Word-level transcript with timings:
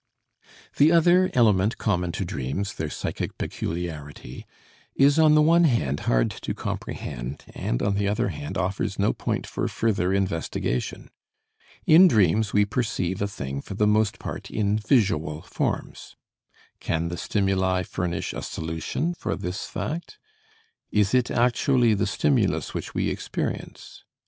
The 0.77 0.91
other 0.91 1.29
element 1.35 1.77
common 1.77 2.11
to 2.13 2.25
dreams, 2.25 2.73
their 2.73 2.89
psychic 2.89 3.37
peculiarity, 3.37 4.47
is 4.95 5.19
on 5.19 5.35
the 5.35 5.43
one 5.43 5.65
hand 5.65 5.99
hard 6.09 6.31
to 6.31 6.55
comprehend, 6.55 7.45
and 7.53 7.83
on 7.83 7.93
the 7.93 8.07
other 8.07 8.29
hand 8.29 8.57
offers 8.57 8.97
no 8.97 9.13
point 9.13 9.45
for 9.45 9.67
further 9.67 10.11
investigation. 10.11 11.11
In 11.85 12.07
dreams 12.07 12.51
we 12.51 12.65
perceive 12.65 13.21
a 13.21 13.27
thing 13.27 13.61
for 13.61 13.75
the 13.75 13.85
most 13.85 14.17
part 14.17 14.49
in 14.49 14.79
visual 14.79 15.43
forms. 15.43 16.15
Can 16.79 17.09
the 17.09 17.15
stimuli 17.17 17.83
furnish 17.83 18.33
a 18.33 18.41
solution 18.41 19.13
for 19.13 19.35
this 19.35 19.67
fact? 19.67 20.17
Is 20.89 21.13
it 21.13 21.29
actually 21.29 21.93
the 21.93 22.07
stimulus 22.07 22.73
which 22.73 22.95
we 22.95 23.09
experience? 23.11 24.03